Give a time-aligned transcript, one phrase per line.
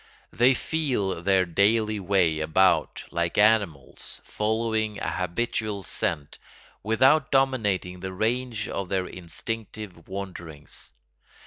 [0.33, 6.39] They feel their daily way about like animals, following a habitual scent,
[6.81, 10.91] without dominating the range of their instinctive wanderings.